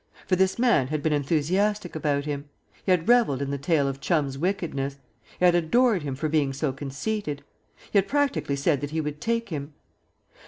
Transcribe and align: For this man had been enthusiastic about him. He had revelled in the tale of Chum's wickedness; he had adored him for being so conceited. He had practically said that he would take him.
For 0.25 0.35
this 0.35 0.57
man 0.57 0.87
had 0.87 1.03
been 1.03 1.13
enthusiastic 1.13 1.95
about 1.95 2.25
him. 2.25 2.45
He 2.83 2.89
had 2.89 3.07
revelled 3.07 3.39
in 3.39 3.51
the 3.51 3.59
tale 3.59 3.87
of 3.87 4.01
Chum's 4.01 4.35
wickedness; 4.35 4.97
he 5.37 5.45
had 5.45 5.53
adored 5.53 6.01
him 6.01 6.15
for 6.15 6.27
being 6.27 6.53
so 6.53 6.73
conceited. 6.73 7.43
He 7.91 7.99
had 7.99 8.07
practically 8.07 8.55
said 8.55 8.81
that 8.81 8.89
he 8.89 8.99
would 8.99 9.21
take 9.21 9.49
him. 9.49 9.75